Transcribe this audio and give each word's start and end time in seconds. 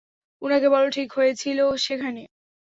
উনাকে 0.41 0.67
বল 0.69 0.85
ঠিক 0.89 1.07
কি 1.07 1.15
হয়েছিল 1.15 1.59
সেখানে। 1.77 2.21